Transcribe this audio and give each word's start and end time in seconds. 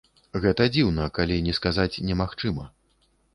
Гэта 0.45 0.65
дзіўна, 0.75 1.05
калі 1.17 1.37
не 1.49 1.53
сказаць 1.59 2.01
немагчыма. 2.09 2.65